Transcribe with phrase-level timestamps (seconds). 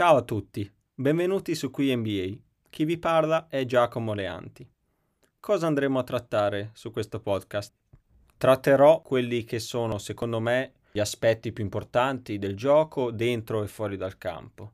[0.00, 2.38] Ciao a tutti, benvenuti su Qui NBA.
[2.70, 4.66] Chi vi parla è Giacomo Leanti.
[5.38, 7.74] Cosa andremo a trattare su questo podcast?
[8.38, 13.98] Tratterò quelli che sono, secondo me, gli aspetti più importanti del gioco dentro e fuori
[13.98, 14.72] dal campo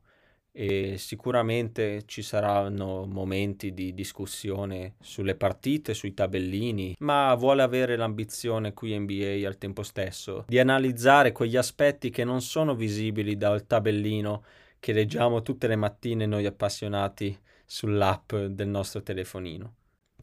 [0.53, 8.73] e sicuramente ci saranno momenti di discussione sulle partite, sui tabellini, ma vuole avere l'ambizione
[8.73, 14.45] qui NBA al tempo stesso di analizzare quegli aspetti che non sono visibili dal tabellino
[14.87, 19.75] che leggiamo tutte le mattine noi appassionati sull'app del nostro telefonino.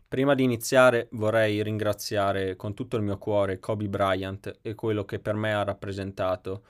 [0.07, 5.19] Prima di iniziare vorrei ringraziare con tutto il mio cuore Kobe Bryant e quello che
[5.19, 6.63] per me ha rappresentato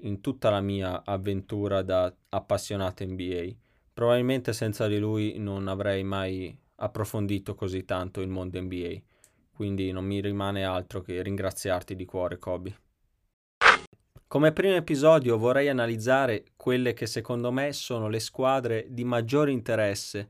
[0.00, 3.54] in tutta la mia avventura da appassionato NBA.
[3.94, 9.00] Probabilmente senza di lui non avrei mai approfondito così tanto il mondo NBA,
[9.54, 12.89] quindi non mi rimane altro che ringraziarti di cuore, Kobe.
[14.32, 20.28] Come primo episodio vorrei analizzare quelle che secondo me sono le squadre di maggiore interesse,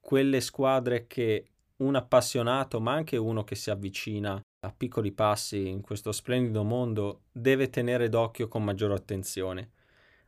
[0.00, 5.82] quelle squadre che un appassionato, ma anche uno che si avvicina a piccoli passi in
[5.82, 9.72] questo splendido mondo deve tenere d'occhio con maggiore attenzione.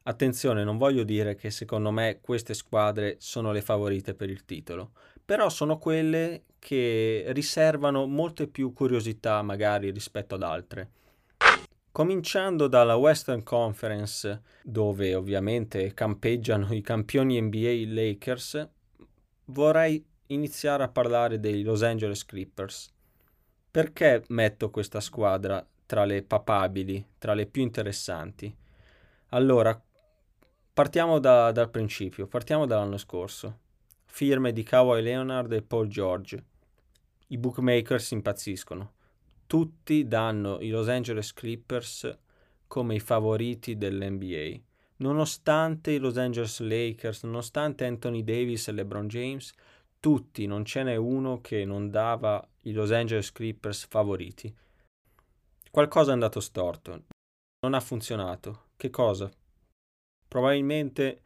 [0.03, 4.91] Attenzione, non voglio dire che secondo me queste squadre sono le favorite per il titolo,
[5.25, 10.91] però sono quelle che riservano molte più curiosità magari rispetto ad altre.
[11.97, 18.69] Cominciando dalla Western Conference, dove ovviamente campeggiano i campioni NBA Lakers,
[19.47, 22.93] vorrei iniziare a parlare dei Los Angeles Clippers.
[23.71, 28.55] Perché metto questa squadra tra le papabili, tra le più interessanti?
[29.29, 29.83] Allora,
[30.75, 33.61] partiamo da, dal principio, partiamo dall'anno scorso.
[34.05, 36.45] Firme di Kawhi Leonard e Paul George.
[37.29, 38.96] I bookmakers impazziscono.
[39.47, 42.19] Tutti danno i Los Angeles Clippers
[42.67, 44.61] come i favoriti dell'NBA.
[44.97, 49.53] Nonostante i Los Angeles Lakers, nonostante Anthony Davis e LeBron James,
[50.01, 54.53] tutti, non ce n'è uno che non dava i Los Angeles Clippers favoriti.
[55.71, 57.05] Qualcosa è andato storto,
[57.61, 58.71] non ha funzionato.
[58.77, 59.31] Che cosa?
[60.27, 61.21] Probabilmente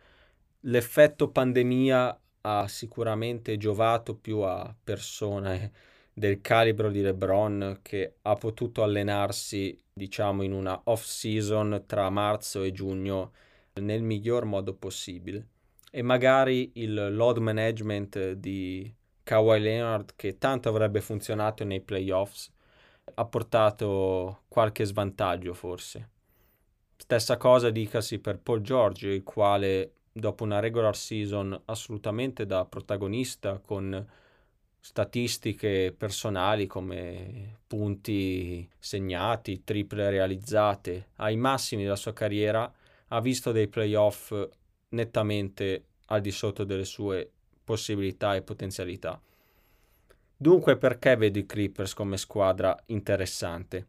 [0.61, 5.73] l'effetto pandemia ha sicuramente giovato più a persone
[6.21, 12.63] del calibro di LeBron che ha potuto allenarsi, diciamo, in una off season tra marzo
[12.63, 13.33] e giugno
[13.81, 15.47] nel miglior modo possibile
[15.91, 22.53] e magari il load management di Kawhi Leonard che tanto avrebbe funzionato nei playoffs
[23.15, 26.09] ha portato qualche svantaggio forse.
[26.97, 33.59] Stessa cosa dicasi per Paul George, il quale dopo una regular season assolutamente da protagonista
[33.59, 34.07] con
[34.81, 42.73] statistiche personali come punti segnati, triple realizzate, ai massimi della sua carriera,
[43.09, 44.33] ha visto dei playoff
[44.91, 47.31] nettamente al di sotto delle sue
[47.63, 49.21] possibilità e potenzialità.
[50.37, 53.87] Dunque perché vedo i Clippers come squadra interessante?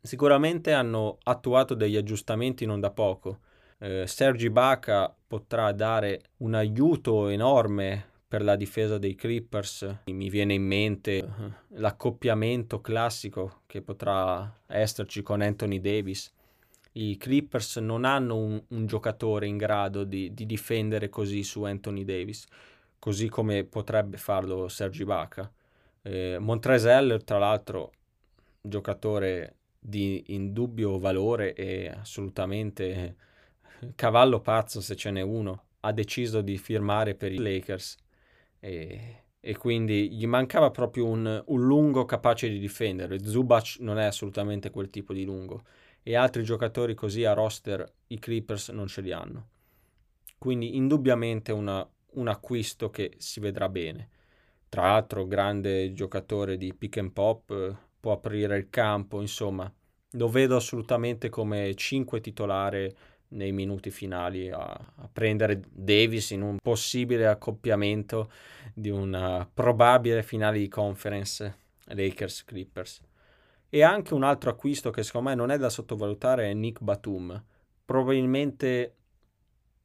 [0.00, 3.40] Sicuramente hanno attuato degli aggiustamenti non da poco.
[3.78, 10.02] Eh, Sergi Baca potrà dare un aiuto enorme per la difesa dei Clippers.
[10.06, 11.26] Mi viene in mente eh,
[11.68, 16.32] l'accoppiamento classico che potrà esserci con Anthony Davis
[16.98, 22.04] i Clippers non hanno un, un giocatore in grado di, di, difendere così su Anthony
[22.04, 22.46] Davis,
[22.98, 25.50] così come potrebbe farlo Sergi Baca.
[26.02, 27.92] Eh, Montrezl, tra l'altro,
[28.60, 33.14] giocatore di indubbio valore e assolutamente
[33.94, 37.96] cavallo pazzo se ce n'è uno, ha deciso di firmare per i Lakers
[38.60, 43.24] e, e quindi gli mancava proprio un, un lungo capace di difendere.
[43.24, 45.62] Zubac non è assolutamente quel tipo di lungo
[46.02, 49.48] e altri giocatori così a roster i Clippers non ce li hanno.
[50.38, 54.10] Quindi indubbiamente una, un acquisto che si vedrà bene.
[54.68, 59.72] Tra l'altro grande giocatore di pick and pop, può aprire il campo, insomma,
[60.12, 62.96] lo vedo assolutamente come 5 titolare
[63.30, 68.30] nei minuti finali a, a, prendere Davis in un possibile accoppiamento
[68.72, 73.00] di una probabile finale di conference Lakers Clippers.
[73.68, 77.42] E anche un altro acquisto che secondo me non è da sottovalutare è Nick Batum.
[77.84, 78.94] Probabilmente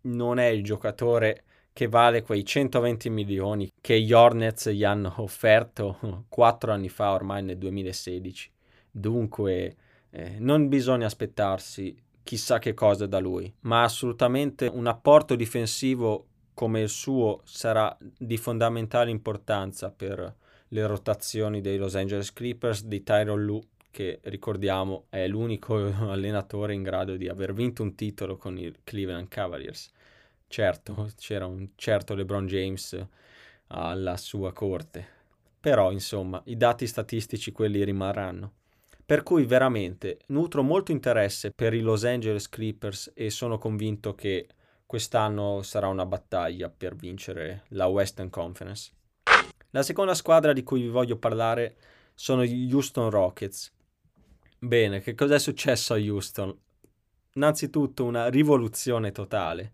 [0.02, 1.44] non è il giocatore
[1.74, 7.44] che vale quei 120 milioni che gli Hornets gli hanno offerto quattro anni fa, ormai
[7.44, 8.52] nel 2016.
[8.90, 9.76] Dunque
[10.12, 16.82] eh, non bisogna aspettarsi chissà che cosa da lui, ma assolutamente un apporto difensivo come
[16.82, 20.36] il suo sarà di fondamentale importanza per
[20.68, 23.62] le rotazioni dei Los Angeles Clippers, di Tyron Lue
[23.94, 25.76] che ricordiamo è l'unico
[26.10, 29.92] allenatore in grado di aver vinto un titolo con i Cleveland Cavaliers.
[30.48, 33.08] Certo, c'era un certo LeBron James
[33.68, 35.06] alla sua corte,
[35.60, 38.54] però insomma i dati statistici quelli rimarranno.
[39.06, 44.48] Per cui veramente nutro molto interesse per i Los Angeles Clippers e sono convinto che
[44.86, 48.92] quest'anno sarà una battaglia per vincere la Western Conference.
[49.72, 51.76] La seconda squadra di cui vi voglio parlare
[52.14, 53.74] sono gli Houston Rockets.
[54.58, 56.58] Bene, che cos'è successo a Houston?
[57.34, 59.74] Innanzitutto una rivoluzione totale.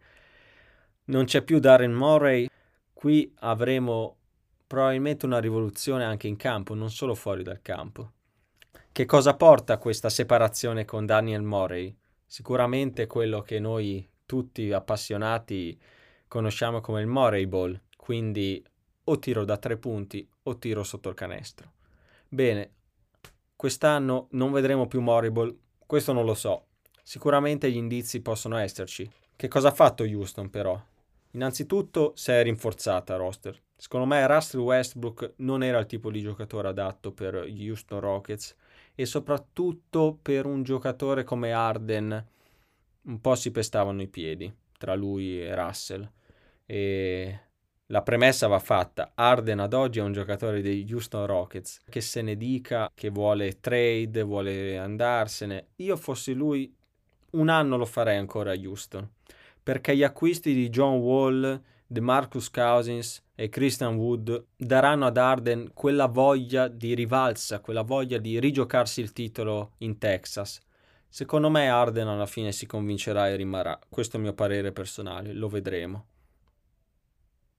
[1.05, 2.47] Non c'è più Darren Murray,
[2.93, 4.17] qui avremo
[4.65, 8.13] probabilmente una rivoluzione anche in campo, non solo fuori dal campo.
[8.91, 11.95] Che cosa porta questa separazione con Daniel Morey?
[12.25, 15.79] Sicuramente quello che noi tutti appassionati
[16.27, 18.61] conosciamo come il Morey Ball, quindi
[19.05, 21.73] o tiro da tre punti o tiro sotto il canestro.
[22.27, 22.73] Bene,
[23.55, 26.65] quest'anno non vedremo più Morey Ball, questo non lo so.
[27.01, 29.09] Sicuramente gli indizi possono esserci.
[29.35, 30.79] Che cosa ha fatto Houston però?
[31.31, 33.57] Innanzitutto si è rinforzata roster.
[33.77, 38.55] Secondo me Russell Westbrook non era il tipo di giocatore adatto per gli Houston Rockets
[38.99, 42.27] e soprattutto per un giocatore come Arden
[43.03, 46.11] un po' si pestavano i piedi tra lui e Russell.
[46.65, 47.39] E
[47.85, 51.79] la premessa va fatta, Arden ad oggi è un giocatore dei Houston Rockets.
[51.89, 56.75] Che se ne dica che vuole trade, vuole andarsene, io fossi lui
[57.31, 59.09] un anno lo farei ancora a Houston.
[59.63, 61.61] Perché gli acquisti di John Wall,
[61.91, 68.39] DeMarcus Cousins e Christian Wood daranno ad Arden quella voglia di rivalsa, quella voglia di
[68.39, 70.59] rigiocarsi il titolo in Texas.
[71.07, 75.33] Secondo me Arden alla fine si convincerà e rimarrà, questo è il mio parere personale,
[75.33, 76.05] lo vedremo.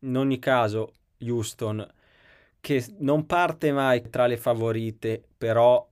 [0.02, 1.84] In ogni caso, Houston,
[2.60, 5.90] che non parte mai tra le favorite, però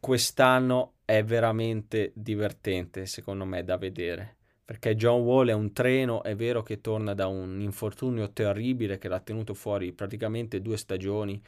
[0.00, 4.37] quest'anno è veramente divertente, secondo me, da vedere
[4.68, 9.08] perché John Wall è un treno, è vero che torna da un infortunio terribile che
[9.08, 11.42] l'ha tenuto fuori praticamente due stagioni,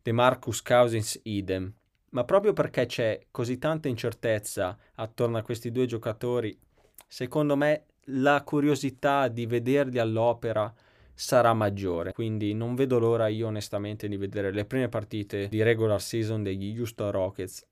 [0.00, 1.70] De Marcus Cousins idem,
[2.12, 6.58] ma proprio perché c'è così tanta incertezza attorno a questi due giocatori,
[7.06, 10.72] secondo me la curiosità di vederli all'opera
[11.12, 16.00] sarà maggiore, quindi non vedo l'ora io onestamente di vedere le prime partite di regular
[16.00, 17.66] season degli Houston Rockets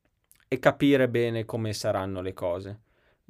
[0.47, 2.81] e capire bene come saranno le cose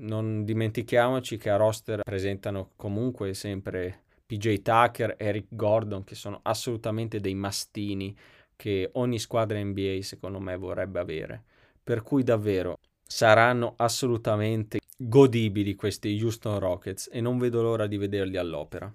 [0.00, 7.20] non dimentichiamoci che a roster presentano comunque sempre PJ Tucker, Eric Gordon, che sono assolutamente
[7.20, 8.16] dei mastini
[8.54, 11.42] che ogni squadra NBA secondo me vorrebbe avere.
[11.82, 18.36] Per cui davvero saranno assolutamente godibili questi Houston Rockets e non vedo l'ora di vederli
[18.36, 18.92] all'opera.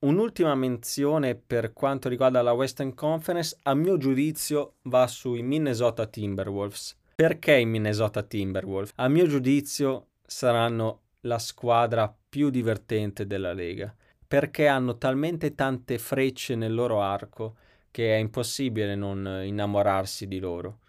[0.00, 6.96] Un'ultima menzione per quanto riguarda la Western Conference, a mio giudizio va sui Minnesota Timberwolves
[7.14, 8.92] perché i Minnesota Timberwolves?
[8.96, 13.94] A mio giudizio saranno la squadra più divertente della Lega,
[14.26, 17.56] perché hanno talmente tante frecce nel loro arco
[17.90, 20.80] che è impossibile non innamorarsi di loro.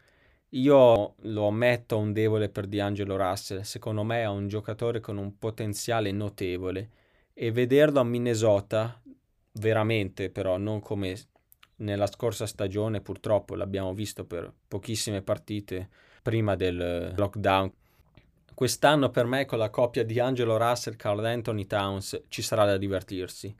[0.50, 5.38] Io lo ammetto un debole per D'Angelo Russell, secondo me è un giocatore con un
[5.38, 6.90] potenziale notevole
[7.34, 9.00] e vederlo a Minnesota,
[9.54, 11.16] veramente però non come
[11.78, 15.90] nella scorsa stagione, purtroppo l'abbiamo visto per pochissime partite
[16.26, 17.72] prima del lockdown.
[18.56, 22.78] Quest'anno per me con la coppia di Angelo Russell, Carl Anthony Towns ci sarà da
[22.78, 23.56] divertirsi.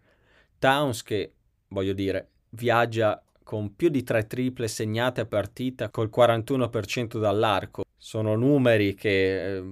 [0.58, 1.34] Towns che,
[1.68, 7.84] voglio dire, viaggia con più di tre triple segnate a partita col 41% dall'arco.
[7.96, 9.64] Sono numeri che eh,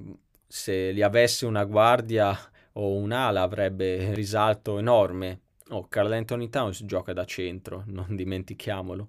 [0.48, 2.38] se li avesse una guardia
[2.74, 5.40] o un'ala avrebbe risalto enorme.
[5.70, 9.08] Oh, Carl Anthony Towns gioca da centro, non dimentichiamolo.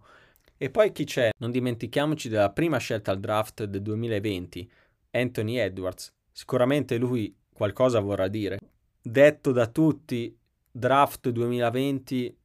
[0.57, 1.31] E poi chi c'è?
[1.39, 4.71] Non dimentichiamoci della prima scelta al draft del 2020,
[5.11, 6.13] Anthony Edwards.
[6.31, 8.59] Sicuramente lui qualcosa vorrà dire.
[9.01, 10.37] Detto da tutti,
[10.71, 12.39] draft 2020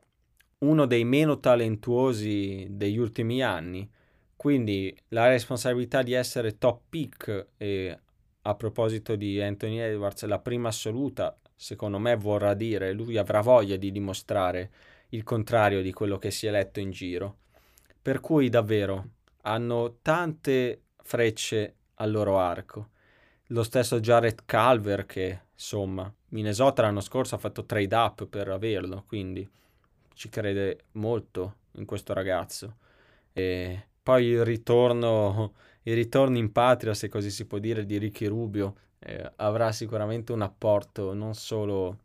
[0.60, 3.89] uno dei meno talentuosi degli ultimi anni.
[4.36, 8.00] Quindi la responsabilità di essere top pick e
[8.42, 13.75] a proposito di Anthony Edwards, la prima assoluta, secondo me vorrà dire, lui avrà voglia
[13.75, 14.72] di dimostrare
[15.10, 17.38] il contrario di quello che si è letto in giro.
[18.01, 19.10] Per cui davvero
[19.41, 22.89] hanno tante frecce al loro arco.
[23.48, 29.03] Lo stesso Jared Calver che insomma Minnesota l'anno scorso ha fatto trade up per averlo,
[29.08, 29.48] quindi
[30.13, 32.77] ci crede molto in questo ragazzo.
[33.34, 35.53] E poi il ritorno,
[35.84, 40.32] il ritorno in patria, se così si può dire, di Ricky Rubio eh, avrà sicuramente
[40.32, 41.98] un apporto non solo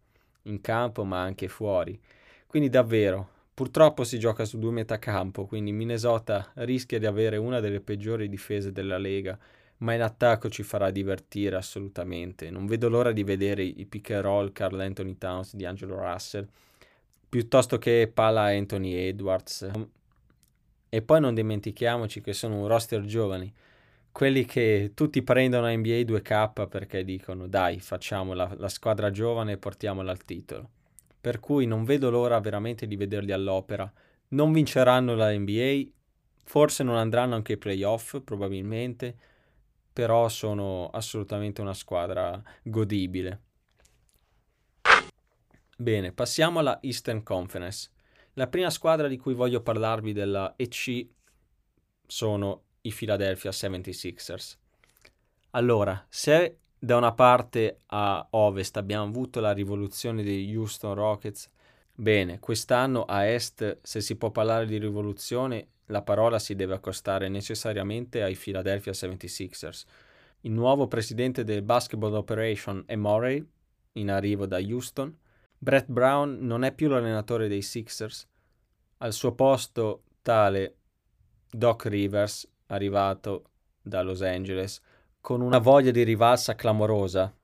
[0.42, 2.00] in campo ma anche fuori.
[2.46, 7.80] Quindi davvero Purtroppo si gioca su due metacampo, quindi Minnesota rischia di avere una delle
[7.80, 9.38] peggiori difese della Lega,
[9.78, 12.50] ma in attacco ci farà divertire assolutamente.
[12.50, 16.48] Non vedo l'ora di vedere i pick and roll Carl Anthony Towns di Angelo Russell
[17.34, 19.68] piuttosto che palla Anthony Edwards.
[20.88, 23.52] E poi non dimentichiamoci che sono un roster giovani,
[24.12, 29.58] quelli che tutti prendono NBA 2K perché dicono dai facciamo la, la squadra giovane e
[29.58, 30.70] portiamola al titolo.
[31.24, 33.90] Per cui non vedo l'ora veramente di vederli all'opera.
[34.28, 35.84] Non vinceranno la NBA,
[36.42, 39.16] forse non andranno anche ai playoff probabilmente,
[39.90, 43.40] però sono assolutamente una squadra godibile.
[45.78, 47.88] Bene, passiamo alla Eastern Conference.
[48.34, 51.06] La prima squadra di cui voglio parlarvi della EC
[52.06, 54.58] sono i Philadelphia 76ers.
[55.52, 61.48] Allora, se da una parte a ovest abbiamo avuto la rivoluzione degli Houston Rockets,
[61.94, 67.30] bene, quest'anno a est, se si può parlare di rivoluzione, la parola si deve accostare
[67.30, 69.84] necessariamente ai Philadelphia 76ers.
[70.42, 73.42] Il nuovo presidente del Basketball Operation è Murray,
[73.92, 75.16] in arrivo da Houston,
[75.56, 78.28] Brett Brown non è più l'allenatore dei Sixers,
[78.98, 80.76] al suo posto tale
[81.48, 84.82] Doc Rivers, arrivato da Los Angeles,
[85.24, 87.34] con una voglia di rivalsa clamorosa.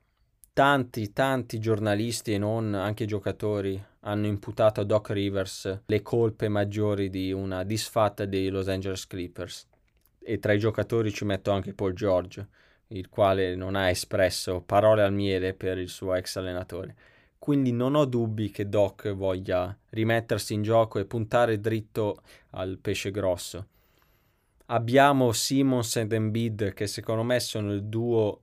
[0.52, 7.08] Tanti, tanti giornalisti e non anche giocatori hanno imputato a Doc Rivers le colpe maggiori
[7.08, 9.66] di una disfatta dei Los Angeles Clippers.
[10.18, 12.46] E tra i giocatori ci metto anche Paul George,
[12.88, 16.94] il quale non ha espresso parole al miele per il suo ex allenatore
[17.38, 22.20] quindi non ho dubbi che Doc voglia rimettersi in gioco e puntare dritto
[22.50, 23.68] al pesce grosso.
[24.72, 28.42] Abbiamo Simmons ed Embiid che secondo me sono il duo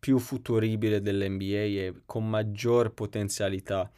[0.00, 3.88] più futuribile dell'NBA e con maggior potenzialità.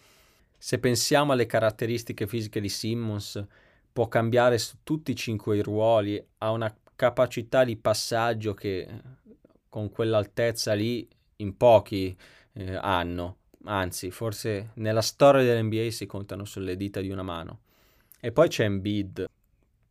[0.59, 3.43] Se pensiamo alle caratteristiche fisiche di Simmons,
[3.91, 8.87] può cambiare su tutti i cinque i ruoli, ha una capacità di passaggio che
[9.71, 12.15] con quell'altezza lì in pochi
[12.53, 17.61] eh, hanno anzi, forse nella storia dell'NBA si contano sulle dita di una mano.
[18.21, 19.27] E poi c'è Embiid,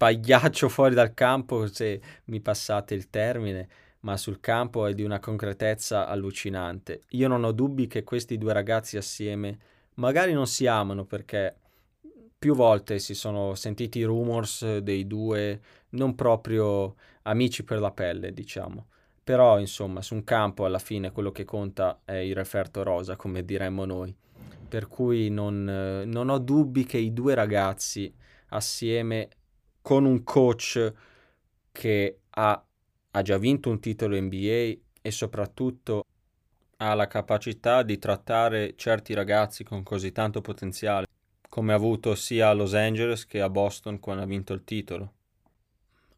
[0.01, 3.67] pagliaccio fuori dal campo, se mi passate il termine,
[4.00, 7.03] ma sul campo è di una concretezza allucinante.
[7.10, 9.60] Io non ho dubbi che questi due ragazzi assieme
[9.96, 11.55] magari non si amano perché
[12.36, 18.88] più volte si sono sentiti rumors dei due non proprio amici per la pelle, diciamo.
[19.24, 23.46] Però, insomma, su un campo alla fine quello che conta è il referto rosa, come
[23.46, 24.12] diremmo noi.
[24.67, 25.63] Per cui non,
[26.08, 28.12] non ho dubbi che i due ragazzi
[28.48, 29.29] assieme
[29.81, 30.93] con un coach
[31.71, 32.65] che ha,
[33.11, 36.05] ha già vinto un titolo NBA e soprattutto
[36.77, 41.05] ha la capacità di trattare certi ragazzi con così tanto potenziale,
[41.47, 45.13] come ha avuto sia a Los Angeles che a Boston quando ha vinto il titolo.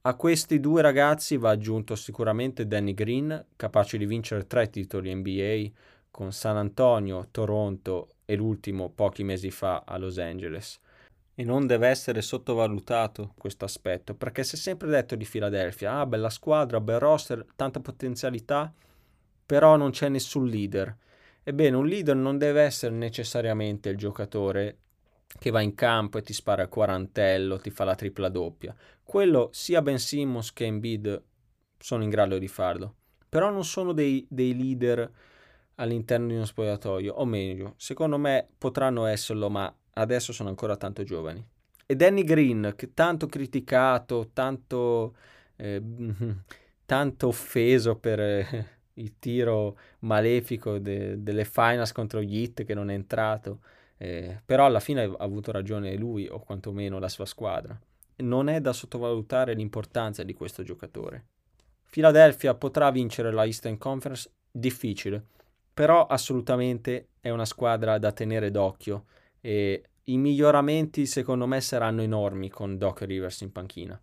[0.05, 5.71] A questi due ragazzi va aggiunto sicuramente Danny Green, capace di vincere tre titoli NBA
[6.11, 10.79] con San Antonio, Toronto e l'ultimo pochi mesi fa a Los Angeles.
[11.35, 16.05] E non deve essere sottovalutato questo aspetto, perché si è sempre detto di Philadelphia, ah
[16.05, 18.71] bella squadra, bel roster, tanta potenzialità,
[19.45, 20.95] però non c'è nessun leader.
[21.43, 24.77] Ebbene, un leader non deve essere necessariamente il giocatore
[25.39, 28.75] che va in campo e ti spara il quarantello, ti fa la tripla doppia.
[29.03, 31.23] Quello sia Ben Simmons che Embiid
[31.77, 32.95] sono in grado di farlo,
[33.27, 35.11] però non sono dei, dei leader
[35.75, 41.03] all'interno di uno spogliatoio, o meglio, secondo me potranno esserlo, ma adesso sono ancora tanto
[41.03, 41.45] giovani.
[41.85, 45.15] E Danny Green, che tanto criticato, tanto,
[45.57, 45.81] eh,
[46.85, 52.89] tanto offeso per eh, il tiro malefico de, delle finals contro gli Hit che non
[52.89, 53.59] è entrato,
[53.97, 57.77] eh, però alla fine ha avuto ragione lui o quantomeno la sua squadra.
[58.15, 61.25] Non è da sottovalutare l'importanza di questo giocatore.
[61.89, 64.29] Philadelphia potrà vincere la Eastern Conference?
[64.49, 65.23] Difficile,
[65.73, 69.05] però assolutamente è una squadra da tenere d'occhio
[69.45, 74.01] e i miglioramenti secondo me saranno enormi con Doc Rivers in panchina.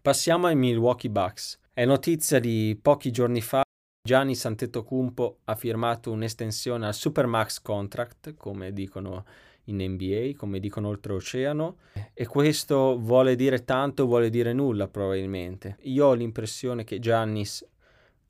[0.00, 1.58] Passiamo ai Milwaukee Bucks.
[1.70, 3.62] È notizia di pochi giorni fa
[4.02, 9.26] Gianni Santetocumpo ha firmato un'estensione al Supermax Contract, come dicono
[9.64, 11.76] in NBA, come dicono oltreoceano,
[12.14, 15.76] e questo vuole dire tanto, vuole dire nulla probabilmente.
[15.82, 17.66] Io ho l'impressione che Giannis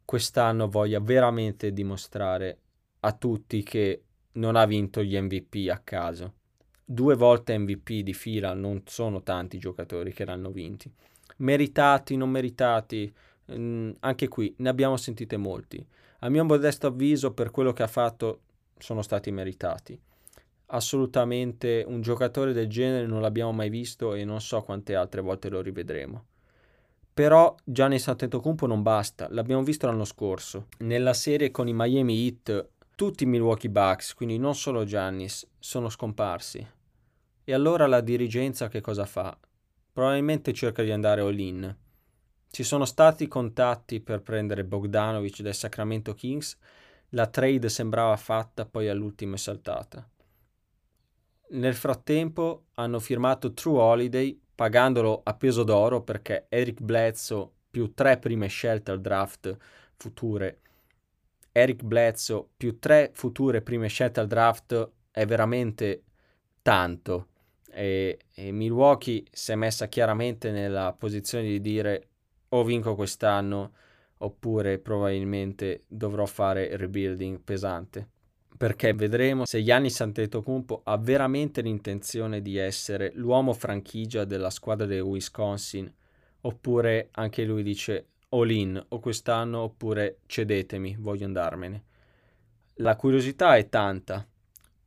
[0.05, 2.59] quest'anno voglia veramente dimostrare
[3.01, 6.35] a tutti che non ha vinto gli MVP a caso.
[6.85, 10.93] Due volte MVP di fila non sono tanti giocatori che l'hanno vinti.
[11.37, 13.13] Meritati, non meritati,
[13.57, 15.85] Mm, anche qui ne abbiamo sentite molti.
[16.21, 18.41] A mio modesto avviso, per quello che ha fatto,
[18.79, 19.99] sono stati meritati.
[20.73, 25.49] Assolutamente un giocatore del genere non l'abbiamo mai visto e non so quante altre volte
[25.49, 26.25] lo rivedremo.
[27.13, 30.69] Però Giannis Antetokounmpo non basta, l'abbiamo visto l'anno scorso.
[30.79, 32.69] Nella serie con i Miami Heat
[33.01, 36.67] tutti i Milwaukee Bucks, quindi non solo Giannis, sono scomparsi.
[37.43, 39.35] E allora la dirigenza che cosa fa?
[39.91, 41.75] Probabilmente cerca di andare all-in.
[42.51, 46.59] Ci sono stati contatti per prendere Bogdanovic dai Sacramento Kings,
[47.13, 50.07] la trade sembrava fatta, poi all'ultimo è saltata.
[51.53, 58.19] Nel frattempo hanno firmato True Holiday pagandolo a peso d'oro perché Eric Bledsoe più tre
[58.19, 59.57] prime scelte al draft
[59.97, 60.59] future.
[61.53, 66.05] Eric Bledsoe più tre future prime scelte al draft è veramente
[66.63, 67.27] tanto.
[67.73, 72.09] E, e Milwaukee si è messa chiaramente nella posizione di dire
[72.49, 73.73] o vinco quest'anno
[74.19, 78.09] oppure probabilmente dovrò fare rebuilding pesante
[78.61, 85.01] perché vedremo se Giannis Antetokounmpo ha veramente l'intenzione di essere l'uomo franchigia della squadra del
[85.01, 85.91] Wisconsin
[86.43, 91.85] oppure anche lui dice all in o quest'anno oppure cedetemi, voglio andarmene.
[92.77, 94.27] La curiosità è tanta.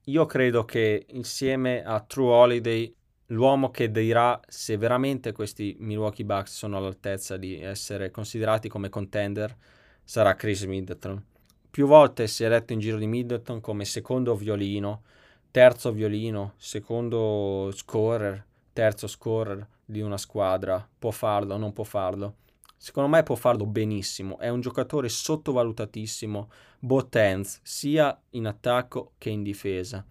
[0.06, 2.94] Io credo che insieme a True Holiday
[3.28, 9.56] l'uomo che dirà se veramente questi Milwaukee Bucks sono all'altezza di essere considerati come contender
[10.04, 11.32] sarà Chris Middleton
[11.74, 15.02] più volte si è letto in giro di Middleton come secondo violino,
[15.50, 20.88] terzo violino, secondo scorer, terzo scorer di una squadra.
[21.00, 22.36] Può farlo, non può farlo.
[22.84, 24.38] Secondo me può farlo benissimo.
[24.40, 30.06] È un giocatore sottovalutatissimo, both ends, sia in attacco che in difesa.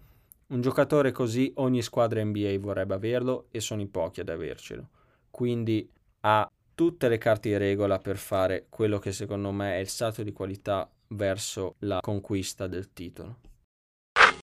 [0.47, 4.89] Un giocatore così ogni squadra NBA vorrebbe averlo e sono in pochi ad avercelo.
[5.29, 5.87] Quindi
[6.21, 10.23] ha tutte le carte in regola per fare quello che secondo me è il salto
[10.23, 13.37] di qualità verso la conquista del titolo.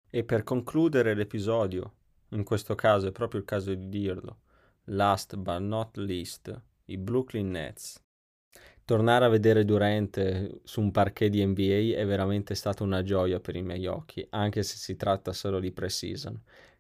[0.08, 1.94] E per concludere l'episodio,
[2.30, 4.38] in questo caso è proprio il caso di dirlo,
[4.84, 8.02] last but not least, i Brooklyn Nets.
[8.86, 13.56] Tornare a vedere Durant su un parquet di NBA è veramente stata una gioia per
[13.56, 16.38] i miei occhi, anche se si tratta solo di pre-season.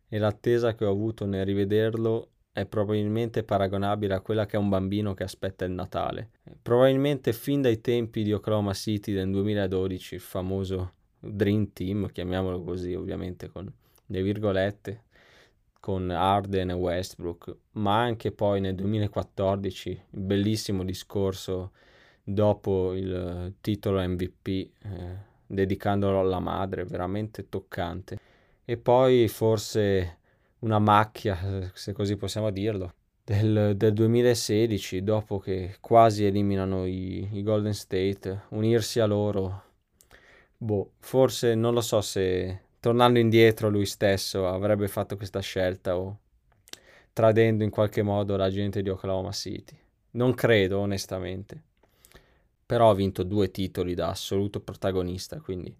[0.09, 4.67] E l'attesa che ho avuto nel rivederlo è probabilmente paragonabile a quella che è un
[4.67, 6.31] bambino che aspetta il Natale.
[6.61, 12.93] Probabilmente fin dai tempi di Oklahoma City del 2012, il famoso Dream Team, chiamiamolo così
[12.93, 13.71] ovviamente con
[14.07, 15.03] le virgolette,
[15.79, 21.71] con Arden e Westbrook, ma anche poi nel 2014 il bellissimo discorso
[22.23, 24.69] dopo il titolo MVP, eh,
[25.45, 28.17] dedicandolo alla madre, veramente toccante.
[28.65, 30.17] E poi forse
[30.59, 37.43] una macchia, se così possiamo dirlo, del, del 2016, dopo che quasi eliminano i, i,
[37.43, 39.63] Golden State, unirsi a loro,
[40.57, 46.17] boh, forse non lo so se tornando indietro lui stesso avrebbe fatto questa scelta o
[47.13, 49.77] tradendo in qualche modo la gente di Oklahoma City.
[50.11, 51.61] Non credo, onestamente.
[52.65, 55.75] Però ha vinto due titoli da assoluto protagonista, quindi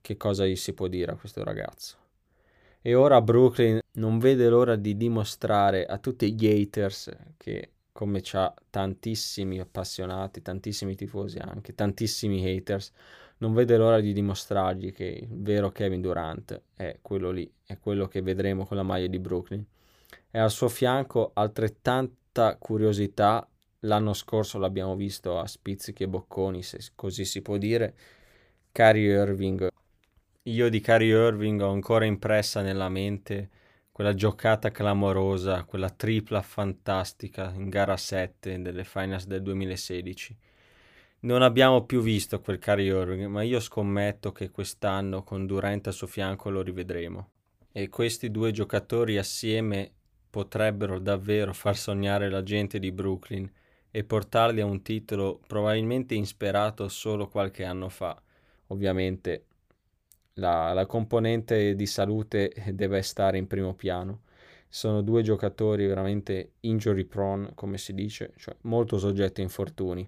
[0.00, 1.96] che cosa gli si può dire a questo ragazzo?
[2.80, 8.54] E ora Brooklyn non vede l'ora di dimostrare a tutti gli haters che come c'ha
[8.68, 12.92] tantissimi appassionati, tantissimi tifosi anche, tantissimi haters,
[13.38, 18.06] non vede l'ora di dimostrargli che il vero Kevin Durant è quello lì, è quello
[18.06, 19.64] che vedremo con la maglia di Brooklyn.
[20.30, 23.48] E al suo fianco altrettanta curiosità,
[23.86, 27.94] l'anno scorso l'abbiamo visto a spizzichi e bocconi, se così si può dire,
[28.72, 29.70] Kyrie Irving
[30.48, 33.50] io di Kyrie Irving ho ancora impressa nella mente
[33.90, 40.36] quella giocata clamorosa, quella tripla fantastica in gara 7 delle finals del 2016.
[41.20, 45.92] Non abbiamo più visto quel Kyrie Irving, ma io scommetto che quest'anno con Durant al
[45.92, 47.30] suo fianco lo rivedremo.
[47.72, 49.90] E questi due giocatori assieme
[50.30, 53.50] potrebbero davvero far sognare la gente di Brooklyn
[53.96, 58.20] e portarli a un titolo probabilmente insperato solo qualche anno fa.
[58.66, 59.46] Ovviamente
[60.34, 64.24] la, la componente di salute deve stare in primo piano.
[64.68, 70.06] Sono due giocatori veramente injury prone, come si dice, cioè molto soggetti a infortuni.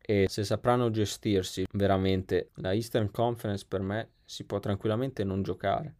[0.00, 5.96] E se sapranno gestirsi veramente la Eastern Conference per me si può tranquillamente non giocare.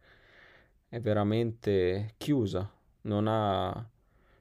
[0.87, 2.67] È veramente chiusa,
[3.01, 3.87] non ha,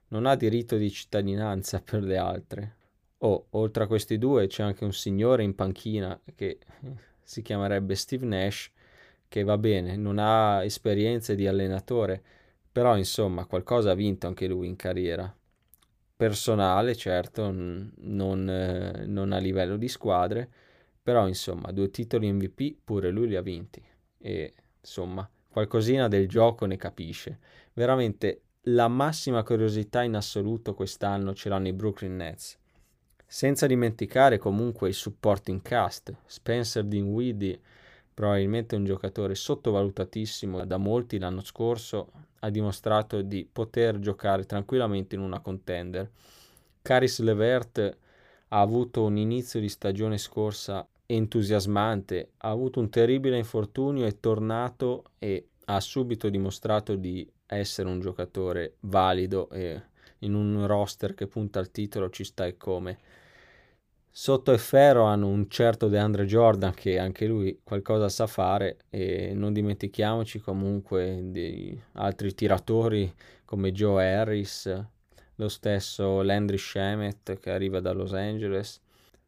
[0.09, 2.77] non ha diritto di cittadinanza per le altre.
[3.21, 6.59] Oh, oltre a questi due c'è anche un signore in panchina che
[7.23, 8.71] si chiamerebbe Steve Nash
[9.27, 12.23] che va bene, non ha esperienze di allenatore,
[12.71, 15.33] però insomma qualcosa ha vinto anche lui in carriera.
[16.17, 20.49] Personale, certo, non, eh, non a livello di squadre,
[21.03, 23.83] però insomma due titoli MVP pure lui li ha vinti
[24.19, 27.39] e insomma qualcosina del gioco ne capisce.
[27.75, 32.58] Veramente la massima curiosità in assoluto quest'anno ce l'hanno i Brooklyn Nets.
[33.31, 37.61] Senza dimenticare comunque il supporting cast, Spencer Dinwiddie,
[38.15, 45.21] probabilmente un giocatore sottovalutatissimo da molti l'anno scorso, ha dimostrato di poter giocare tranquillamente in
[45.21, 46.11] una contender.
[46.81, 47.99] Caris Levert
[48.49, 55.05] ha avuto un inizio di stagione scorsa entusiasmante, ha avuto un terribile infortunio, è tornato
[55.19, 59.83] e ha subito dimostrato di essere un giocatore valido e
[60.21, 62.99] in un roster che punta al titolo ci sta e come.
[64.11, 69.33] Sotto e Ferro hanno un certo DeAndre Jordan che anche lui qualcosa sa fare e
[69.33, 74.85] non dimentichiamoci comunque di altri tiratori come Joe Harris,
[75.37, 78.81] lo stesso Landry Shemet che arriva da Los Angeles,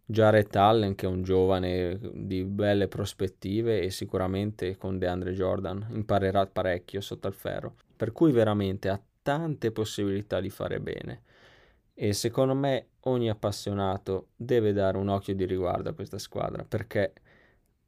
[0.05, 6.45] Jared Allen che è un giovane di belle prospettive e sicuramente con DeAndre Jordan imparerà
[6.47, 11.23] parecchio sotto il ferro, per cui veramente ha tante possibilità di fare bene
[11.95, 17.13] e secondo me ogni appassionato deve dare un occhio di riguardo a questa squadra perché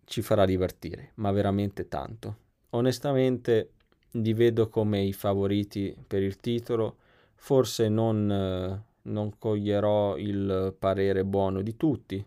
[0.05, 2.37] ci farà divertire, ma veramente tanto.
[2.71, 3.71] Onestamente
[4.13, 6.99] li vedo come i favoriti per il titolo,
[7.35, 12.25] forse non, non coglierò il parere buono di tutti,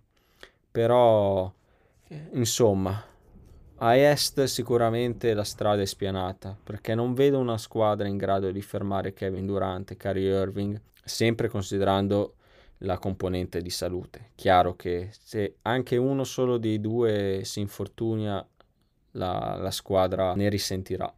[0.72, 1.50] però
[2.32, 3.02] insomma
[3.78, 8.62] a est sicuramente la strada è spianata perché non vedo una squadra in grado di
[8.62, 12.36] fermare Kevin Durant e Kyrie Irving sempre considerando
[12.80, 14.32] la componente di salute.
[14.36, 18.46] Chiaro che se anche uno solo dei due si infortuna,
[19.12, 21.14] la, la squadra ne risentirà.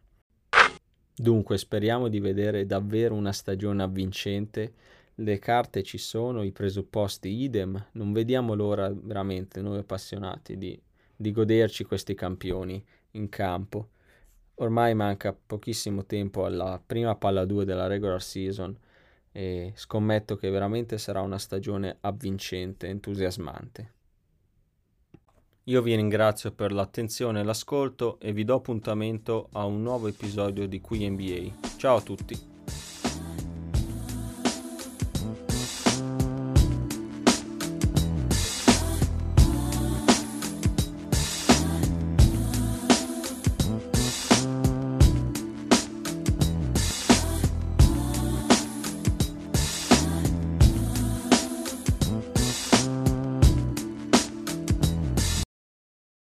[1.15, 4.73] Dunque speriamo di vedere davvero una stagione avvincente.
[5.15, 7.87] Le carte ci sono, i presupposti idem.
[7.93, 10.79] Non vediamo l'ora veramente, noi appassionati, di,
[11.17, 13.89] di goderci questi campioni in campo.
[14.55, 18.77] Ormai manca pochissimo tempo alla prima palla 2 della regular season
[19.31, 23.93] e scommetto che veramente sarà una stagione avvincente, entusiasmante.
[25.63, 30.65] Io vi ringrazio per l'attenzione e l'ascolto e vi do appuntamento a un nuovo episodio
[30.65, 31.77] di Qui NBA.
[31.77, 32.56] Ciao a tutti!